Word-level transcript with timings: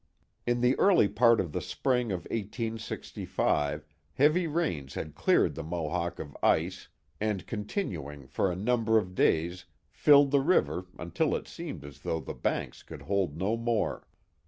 In 0.47 0.61
the 0.61 0.75
early 0.79 1.07
part 1.07 1.39
of 1.39 1.51
the 1.51 1.61
spring 1.61 2.11
of 2.11 2.21
1865 2.31 3.85
heavy 4.15 4.47
rains 4.47 4.95
had 4.95 5.13
cleared 5.13 5.53
the 5.53 5.61
Mohawk 5.61 6.17
of 6.17 6.35
ice, 6.41 6.87
and 7.19 7.45
continuing 7.45 8.25
for 8.25 8.51
a 8.51 8.55
number 8.55 8.97
of 8.97 9.13
days 9.13 9.65
filled 9.91 10.31
the 10.31 10.41
river 10.41 10.87
until 10.97 11.35
it 11.35 11.47
seemed 11.47 11.85
as 11.85 11.99
though 11.99 12.19
the 12.19 12.33
banks 12.33 12.81
could 12.81 13.03
hold 13.03 13.37
no 13.37 13.55
more. 13.55 14.07